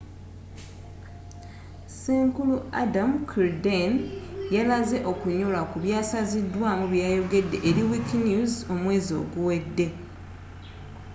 [2.01, 3.93] senkulu adam cuerden
[4.55, 9.87] yalaze okunyolwa ku byasazidwaamu bweyayogedde eri wikinews omwezi oguwedde